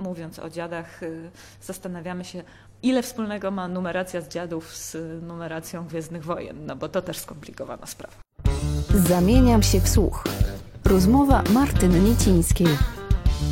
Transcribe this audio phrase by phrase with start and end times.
[0.00, 1.30] mówiąc o dziadach, y,
[1.62, 2.42] zastanawiamy się,
[2.82, 7.86] ile wspólnego ma numeracja z dziadów z numeracją Gwiezdnych Wojen, no bo to też skomplikowana
[7.86, 8.14] sprawa.
[8.94, 10.24] Zamieniam się w słuch.
[10.84, 12.66] Rozmowa Martyny Niecińskiej.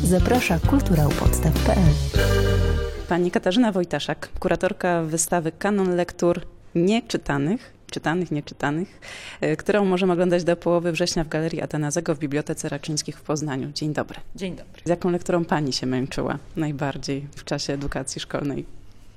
[0.03, 1.93] Zaprasza kulturałpodstaw.pl
[3.09, 6.41] Pani Katarzyna Wojtaszak, kuratorka wystawy Kanon Lektur
[6.75, 8.99] Nieczytanych, czytanych, nieczytanych,
[9.43, 13.71] y, którą możemy oglądać do połowy września w Galerii Atanazego w Bibliotece Raczyńskich w Poznaniu.
[13.71, 14.19] Dzień dobry.
[14.35, 14.81] Dzień dobry.
[14.85, 18.65] Z jaką lekturą Pani się męczyła najbardziej w czasie edukacji szkolnej?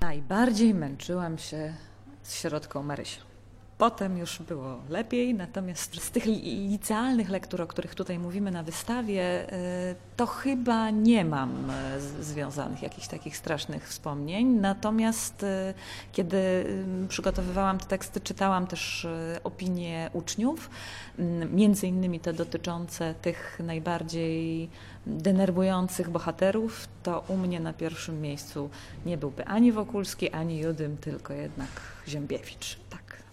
[0.01, 1.75] Najbardziej męczyłam się
[2.23, 3.32] z środką Marysią.
[3.79, 8.62] Potem już było lepiej, natomiast z tych li- licealnych lektur, o których tutaj mówimy na
[8.62, 14.47] wystawie, y, to chyba nie mam y, związanych jakichś takich strasznych wspomnień.
[14.47, 15.75] Natomiast y,
[16.12, 16.65] kiedy
[17.09, 19.07] przygotowywałam te teksty, czytałam też
[19.45, 20.70] opinie uczniów,
[21.19, 24.69] mm, między innymi te dotyczące tych najbardziej
[25.07, 28.70] denerwujących bohaterów, to u mnie na pierwszym miejscu
[29.07, 31.69] nie byłby ani Wokulski, ani Judym, tylko jednak
[32.09, 32.81] Ziembiewicz.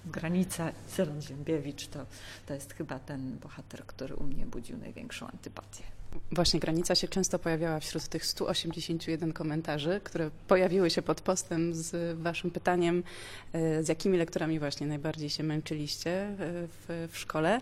[0.05, 2.05] Granica Zeron Ziembiewicz to,
[2.45, 5.83] to jest chyba ten bohater, który u mnie budził największą antypatię.
[6.31, 12.20] Właśnie granica się często pojawiała wśród tych 181 komentarzy, które pojawiły się pod postem z
[12.20, 13.03] waszym pytaniem,
[13.53, 17.61] e, z jakimi lekturami właśnie najbardziej się męczyliście e, w, w szkole.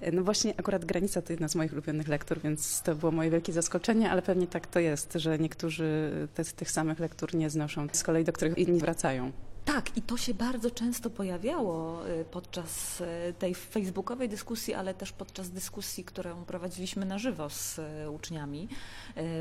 [0.00, 3.30] E, No właśnie akurat granica to jedna z moich ulubionych lektur, więc to było moje
[3.30, 7.86] wielkie zaskoczenie, ale pewnie tak to jest, że niektórzy te, tych samych lektur nie znoszą,
[7.92, 9.32] z kolei do których inni wracają.
[9.66, 15.12] Tak, i to się bardzo często pojawiało y, podczas y, tej facebookowej dyskusji, ale też
[15.12, 18.68] podczas dyskusji, którą prowadziliśmy na żywo z y, uczniami,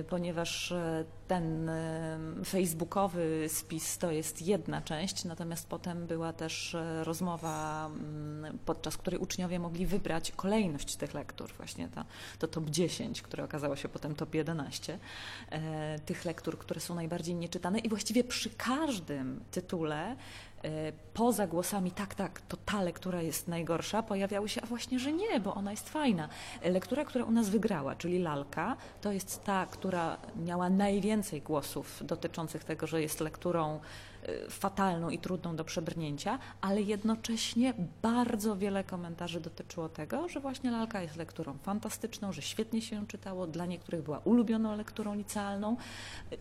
[0.10, 0.74] ponieważ
[1.28, 1.72] ten
[2.46, 9.60] facebookowy spis to jest jedna część, natomiast potem była też rozmowa, mm, podczas której uczniowie
[9.60, 12.06] mogli wybrać kolejność tych lektur, właśnie ta,
[12.40, 15.00] to top 10, które okazało się potem top 11,
[15.50, 17.80] e, tych lektur, które są najbardziej nieczytane.
[17.80, 20.15] I właściwie przy każdym tytule
[20.64, 25.14] e, poza głosami tak, tak, to ta lektura jest najgorsza, pojawiały się, a właśnie, że
[25.14, 26.30] nie, bo ona jest fajna.
[26.62, 32.02] E, Lektura, która u nas wygrała, czyli Lalka, to jest ta, która miała najwięcej głosów
[32.06, 33.80] dotyczących tego, że jest lekturą
[34.24, 40.72] e, fatalną i trudną do przebrnięcia, ale jednocześnie bardzo wiele komentarzy dotyczyło tego, że właśnie
[40.72, 45.78] Lalka jest lekturą fantastyczną, że świetnie się ją czytało, dla niektórych była ulubioną lekturą licealną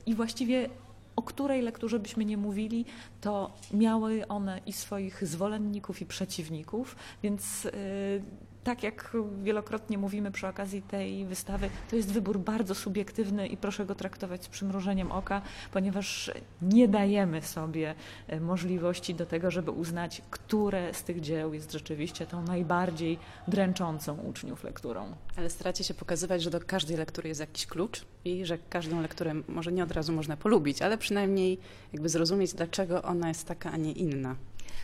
[0.06, 0.68] i właściwie
[1.16, 2.84] o której lekturze byśmy nie mówili,
[3.20, 8.22] to miały one i swoich zwolenników, i przeciwników, więc y,
[8.64, 13.86] tak jak wielokrotnie mówimy przy okazji tej wystawy, to jest wybór bardzo subiektywny i proszę
[13.86, 15.42] go traktować z przymrużeniem oka,
[15.72, 16.30] ponieważ
[16.62, 17.94] nie dajemy sobie
[18.32, 24.18] y, możliwości do tego, żeby uznać, które z tych dzieł jest rzeczywiście tą najbardziej dręczącą
[24.18, 25.16] uczniów lekturą.
[25.36, 29.34] Ale staracie się pokazywać, że do każdej lektury jest jakiś klucz i że każdą lekturę
[29.48, 31.58] może nie od razu można polubić, ale przynajmniej
[31.92, 34.36] jakby zrozumieć, dlaczego ona jest taka, a nie inna.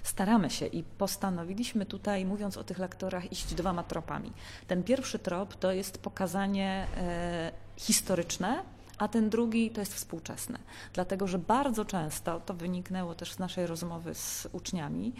[0.03, 4.33] Staramy się i postanowiliśmy tutaj, mówiąc o tych lektorach, iść dwoma tropami.
[4.67, 8.62] Ten pierwszy trop to jest pokazanie e, historyczne,
[8.99, 10.59] a ten drugi to jest współczesne.
[10.93, 15.12] Dlatego, że bardzo często, to wyniknęło też z naszej rozmowy z uczniami,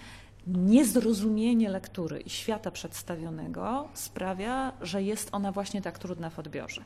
[0.47, 6.83] niezrozumienie lektury i świata przedstawionego sprawia, że jest ona właśnie tak trudna w odbiorze.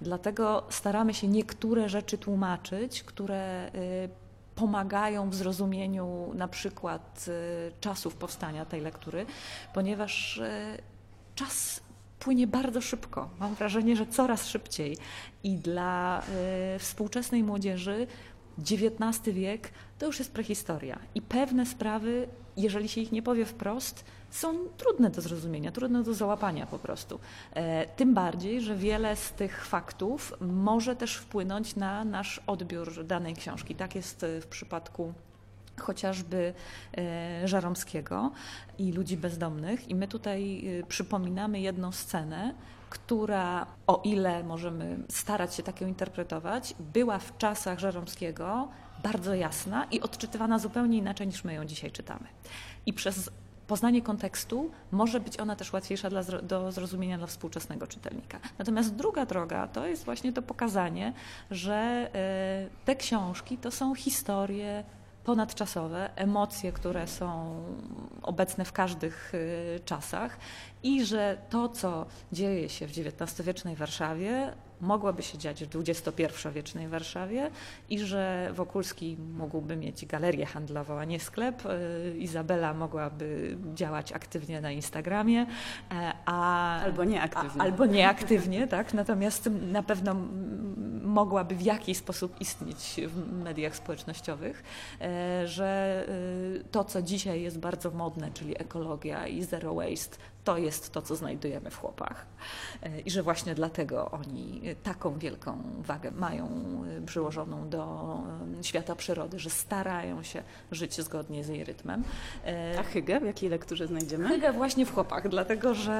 [0.00, 4.08] Dlatego staramy się niektóre rzeczy tłumaczyć, które y,
[4.56, 9.26] pomagają w zrozumieniu na przykład y, czasów powstania tej lektury,
[9.74, 10.78] ponieważ y,
[11.34, 11.80] czas
[12.18, 13.30] płynie bardzo szybko.
[13.38, 14.96] Mam wrażenie, że coraz szybciej.
[15.44, 16.22] I dla
[16.76, 18.06] y, współczesnej młodzieży
[18.58, 20.98] XIX wiek to już jest prehistoria.
[21.14, 26.14] I pewne sprawy, jeżeli się ich nie powie wprost, są trudne do zrozumienia, trudne do
[26.14, 27.20] załapania po prostu.
[27.54, 33.34] E, tym bardziej, że wiele z tych faktów może też wpłynąć na nasz odbiór danej
[33.34, 33.74] książki.
[33.74, 35.12] Tak jest e, w przypadku
[35.80, 36.54] chociażby
[36.98, 38.30] e, Żaromskiego
[38.78, 39.88] i ludzi bezdomnych.
[39.88, 42.54] I my tutaj przypominamy jedną scenę,
[42.90, 48.68] która, o ile możemy starać się tak ją interpretować, była w czasach Żaromskiego
[49.02, 52.26] bardzo jasna i odczytywana zupełnie inaczej niż my ją dzisiaj czytamy.
[52.86, 53.30] I przez
[53.66, 58.38] poznanie kontekstu może być ona też łatwiejsza dla, do zrozumienia dla współczesnego czytelnika.
[58.58, 61.12] Natomiast druga droga to jest właśnie to pokazanie,
[61.50, 61.74] że
[62.14, 64.84] e, te książki to są historie
[65.26, 67.56] ponadczasowe, emocje, które są
[68.22, 70.38] obecne w każdych y, czasach
[70.82, 77.50] i że to, co dzieje się w XIX-wiecznej Warszawie, mogłaby się dziać w XXI-wiecznej Warszawie
[77.88, 81.62] i że Wokulski mógłby mieć galerię handlową, a nie sklep.
[81.66, 85.46] E, Izabela mogłaby działać aktywnie na Instagramie,
[85.92, 87.62] e, a, Albo nieaktywnie.
[87.62, 88.94] A, albo nieaktywnie, tak.
[88.94, 90.16] Natomiast na pewno
[91.02, 94.62] mogłaby w jakiś sposób istnieć w mediach społecznościowych,
[95.00, 96.04] e, że
[96.70, 101.16] to, co dzisiaj jest bardzo modne, czyli ekologia i zero waste, to jest to, co
[101.16, 102.26] znajdujemy w chłopach.
[102.82, 106.46] E, I że właśnie dlatego oni taką wielką wagę mają
[106.98, 107.84] e, przyłożoną do
[108.60, 112.04] e, świata przyrody, że starają się żyć zgodnie z jej rytmem.
[112.78, 114.28] A Hygge w jakiej lekturze znajdziemy?
[114.28, 115.96] Hygge właśnie w chłopach, dlatego że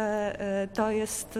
[0.74, 1.38] to jest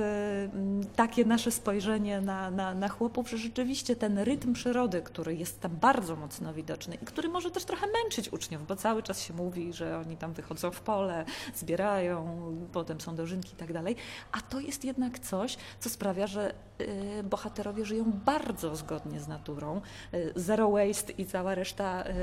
[0.96, 5.76] takie nasze spojrzenie na, na, na chłopów, że rzeczywiście ten rytm przyrody, który jest tam
[5.76, 9.72] bardzo mocno widoczny i który może też trochę męczyć uczniów, bo cały czas się mówi,
[9.72, 11.24] że oni tam wychodzą w pole,
[11.54, 12.38] zbierają,
[12.72, 13.96] potem są dożynki i tak dalej,
[14.32, 19.81] a to jest jednak coś, co sprawia, że e, bohaterowie żyją bardzo zgodnie z naturą.
[20.12, 22.14] E, Zero waste i cała reszta e,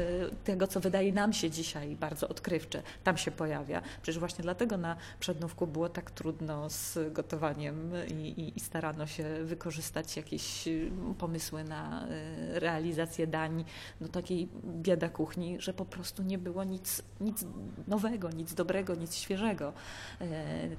[0.44, 3.82] tego, co wydaje nam się dzisiaj bardzo odkrywcze, tam się pojawia.
[4.02, 9.24] Przecież właśnie dlatego na przednówku było tak trudno z gotowaniem i, i, i starano się
[9.44, 13.66] wykorzystać jakieś y, pomysły na y, realizację dań,
[14.02, 17.46] no takiej bieda kuchni, że po prostu nie było nic, nic
[17.88, 19.74] nowego, nic dobrego, nic świeżego.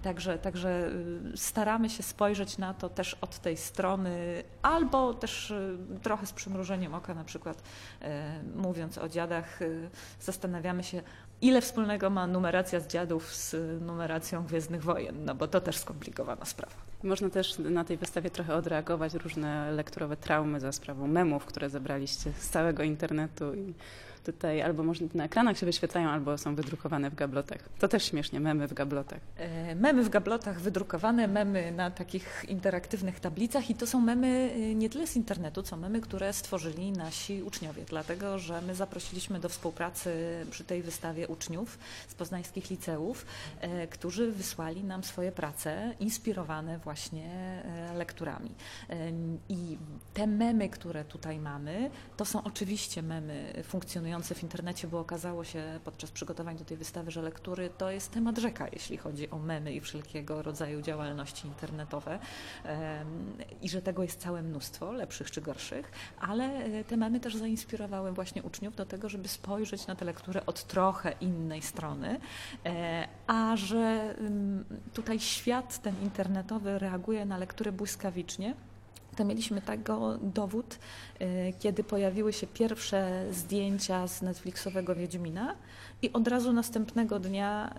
[0.03, 0.91] Także, także
[1.35, 6.33] y, staramy się spojrzeć na to też od tej strony, albo też y, trochę z
[6.33, 7.63] przymrużeniem oka, na przykład
[8.03, 9.91] e, mówiąc o dziadach, y,
[10.21, 11.03] zastanawiamy się,
[11.41, 16.45] ile wspólnego ma numeracja z dziadów z numeracją Gwiezdnych Wojen, no bo to też skomplikowana
[16.45, 16.75] sprawa.
[17.03, 22.33] Można też na tej wystawie trochę odreagować różne lekturowe traumy za sprawą memów, które zebraliście
[22.39, 23.75] z całego internetu i
[24.25, 27.59] tutaj albo może na ekranach się wyświetlają, albo są wydrukowane w gablotach.
[27.79, 29.21] To też śmiesznie, memy w gablotach.
[29.37, 34.75] E, Memy w gablotach wydrukowane, memy na takich interaktywnych tablicach i to są memy y,
[34.75, 39.49] nie tyle z internetu, co memy, które stworzyli nasi uczniowie, dlatego że my zaprosiliśmy do
[39.49, 40.11] współpracy
[40.51, 41.79] przy tej wystawie uczniów
[42.09, 43.27] z poznańskich liceów,
[43.61, 47.25] e, którzy wysłali nam swoje prace inspirowane właśnie
[47.65, 48.51] e, lekturami.
[49.49, 49.79] I
[50.15, 55.81] te memy, które tutaj mamy, to są oczywiście memy funkcjonujące w internecie, bo okazało się
[55.85, 59.73] podczas przygotowań do tej wystawy, że lektury to jest temat rzeka, jeśli chodzi o memy
[59.73, 62.19] i wszelkiego rodzaju działalności internetowe.
[63.63, 68.13] I że tego jest całe mnóstwo, lepszych czy gorszych, ale e, te memy też zainspirowały
[68.13, 72.21] właśnie uczniów do tego, żeby spojrzeć na tę lekturę od trochę innej strony,
[72.67, 74.15] e, a że
[74.93, 78.55] tutaj świat ten internetowy reaguje na lekturę błyskawicznie,
[79.15, 80.79] to mieliśmy tego dowód,
[81.23, 85.55] y, kiedy pojawiły się pierwsze zdjęcia z Netflixowego Wiedźmina
[86.03, 87.75] i od razu następnego dnia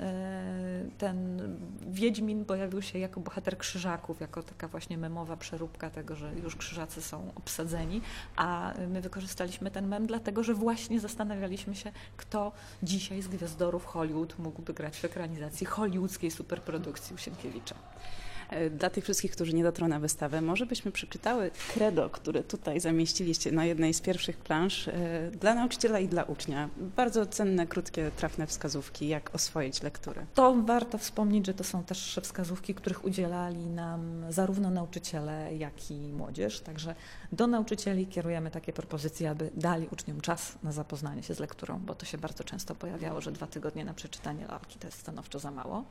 [0.88, 1.42] y, ten
[1.88, 7.02] Wiedźmin pojawił się jako bohater krzyżaków, jako taka właśnie memowa przeróbka tego, że już krzyżacy
[7.02, 8.02] są obsadzeni,
[8.36, 12.52] a my wykorzystaliśmy ten mem dlatego, że właśnie zastanawialiśmy się, kto
[12.84, 17.76] dzisiaj z gwiazdorów Hollywood mógłby grać w ekranizacji hollywoodzkiej superprodukcji u Sienkiewicza.
[17.76, 18.25] E,
[18.72, 23.52] Dla tych wszystkich, którzy nie dotrą na wystawę, może byśmy przeczytały credo, które tutaj zamieściliście
[23.52, 26.70] na jednej z pierwszych plansz e, dla nauczyciela i dla ucznia.
[26.78, 30.26] Bardzo cenne, krótkie, trafne wskazówki, jak oswoić lekturę.
[30.34, 36.14] To warto wspomnieć, że to są też wskazówki, których udzielali nam zarówno nauczyciele, jak i
[36.14, 36.60] młodzież.
[36.60, 36.96] Także
[37.32, 41.96] do nauczycieli kierujemy takie propozycje, aby dali uczniom czas na zapoznanie się z lekturą, bo
[41.96, 45.52] to się bardzo często pojawiało, że dwa tygodnie na przeczytanie lalki to jest stanowczo za
[45.52, 45.84] mało.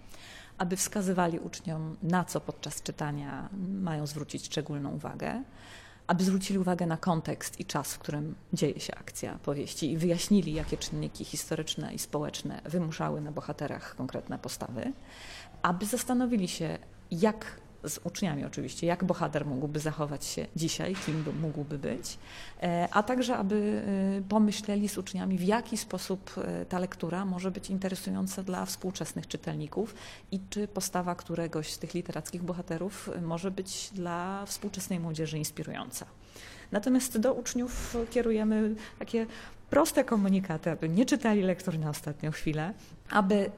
[0.59, 5.43] Aby wskazywali uczniom, na co podczas czytania mają zwrócić szczególną uwagę
[6.07, 10.55] aby zwrócili uwagę na kontekst i czas, w którym dzieje się akcja powieści i wyjaśnili,
[10.55, 14.93] jakie czynniki historyczne i społeczne wymuszały na bohaterach konkretne postawy,
[15.63, 16.79] aby zastanowili się,
[17.11, 22.19] jak z uczniami oczywiście, jak bohater mógłby zachować się dzisiaj, kim by, mógłby być,
[22.63, 23.83] e, a także aby
[24.19, 29.29] e, pomyśleli z uczniami, w jaki sposób e, ta lektura może być interesująca dla współczesnych
[29.29, 29.95] czytelników
[30.33, 36.07] i czy postawa któregoś z tych literackich bohaterów może być dla współczesnej młodzieży inspirująca.
[36.73, 39.27] Natomiast do uczniów kierujemy takie
[39.71, 42.75] proste komunikaty, aby nie czytali lektur na ostatnią chwilę,
[43.11, 43.51] aby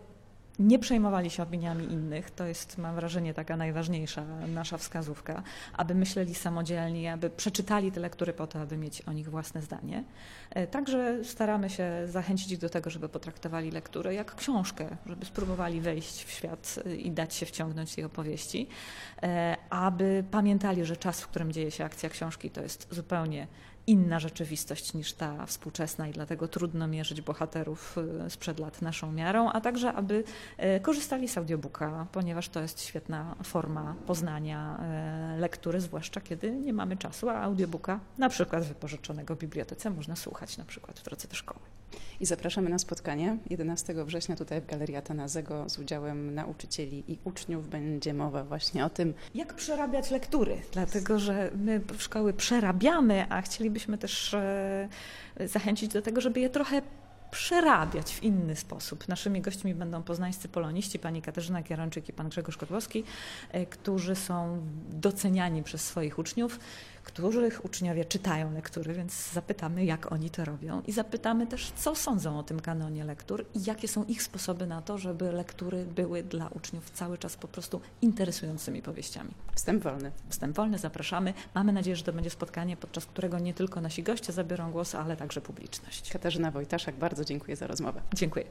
[0.59, 2.31] nie przejmowali się opiniami innych.
[2.31, 8.33] To jest, mam wrażenie, taka najważniejsza nasza wskazówka, aby myśleli samodzielnie, aby przeczytali te lektury
[8.33, 10.05] po to, aby mieć o nich własne zdanie.
[10.51, 15.81] E, Także staramy się zachęcić ich do tego, żeby potraktowali lekturę jak książkę, żeby spróbowali
[15.81, 18.69] wejść w świat e, i dać się wciągnąć tej opowieści,
[19.23, 23.47] e, aby pamiętali, że czas, w którym dzieje się akcja książki, to jest zupełnie
[23.87, 29.51] inna rzeczywistość niż ta współczesna i dlatego trudno mierzyć bohaterów y, sprzed lat naszą miarą,
[29.51, 30.25] a także aby
[30.77, 34.81] y, korzystali z audiobooka, ponieważ to jest świetna forma poznania
[35.37, 40.17] y, lektury, zwłaszcza kiedy nie mamy czasu, a audiobooka na przykład wypożyczonego w bibliotece można
[40.17, 41.61] słuchać na przykład w drodze do szkoły.
[42.21, 47.69] I zapraszamy na spotkanie 11 września tutaj w Galerii Atanazego z udziałem nauczycieli i uczniów.
[47.69, 50.61] Będzie mowa właśnie o tym, Jak przerabiać lektury?
[50.73, 54.89] Dlatego, że my w szkoły przerabiamy, a chcielibyśmy też e,
[55.41, 56.83] zachęcić do tego, żeby je trochę
[57.31, 59.09] przerabiać w inny sposób.
[59.09, 63.05] Naszymi gośćmi będą poznańscy poloniści, pani Katarzyna Kierończyk i pan Grzegorz Kotłowski,
[63.53, 66.61] e, którzy są doceniani przez swoich uczniów,
[67.07, 72.39] których uczniowie czytają lektury, więc zapytamy, jak oni to robią i zapytamy też, co sądzą
[72.39, 76.49] o tym kanonie lektur i jakie są ich sposoby na to, żeby lektury były dla
[76.49, 79.31] uczniów cały czas po prostu interesującymi powieściami.
[79.55, 80.13] wstęp wolny.
[80.29, 81.35] Wstęp wolny, zapraszamy.
[81.55, 85.17] Mamy nadzieję, że to będzie spotkanie, podczas którego nie tylko nasi goście zabiorą głos, ale
[85.17, 86.13] także publiczność.
[86.13, 88.01] Katarzyna Wojtaszak, bardzo dziękuję za rozmowę.
[88.15, 88.45] Dziękuję.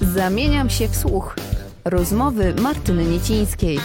[0.00, 1.36] Zamieniam się w słuch.
[1.84, 3.78] Rozmowy Martyny Niecińskiej.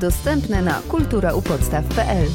[0.00, 2.26] Dostępne na kulturaupodstaw.pl